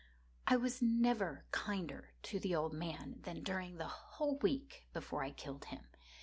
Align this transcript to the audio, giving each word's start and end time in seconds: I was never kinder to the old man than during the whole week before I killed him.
I 0.47 0.55
was 0.55 0.81
never 0.81 1.45
kinder 1.51 2.15
to 2.23 2.39
the 2.39 2.55
old 2.55 2.73
man 2.73 3.19
than 3.21 3.43
during 3.43 3.77
the 3.77 3.87
whole 3.87 4.39
week 4.39 4.87
before 4.93 5.23
I 5.23 5.29
killed 5.29 5.65
him. 5.65 5.85